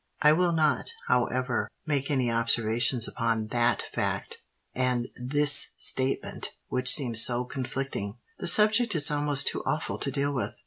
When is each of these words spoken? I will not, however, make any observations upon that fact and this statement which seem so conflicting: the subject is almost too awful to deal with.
I 0.23 0.31
will 0.31 0.51
not, 0.53 0.89
however, 1.05 1.69
make 1.85 2.09
any 2.09 2.31
observations 2.31 3.07
upon 3.07 3.49
that 3.49 3.83
fact 3.83 4.39
and 4.73 5.09
this 5.15 5.73
statement 5.77 6.55
which 6.69 6.89
seem 6.91 7.13
so 7.15 7.45
conflicting: 7.45 8.17
the 8.39 8.47
subject 8.47 8.95
is 8.95 9.11
almost 9.11 9.45
too 9.45 9.61
awful 9.63 9.99
to 9.99 10.09
deal 10.09 10.33
with. 10.33 10.59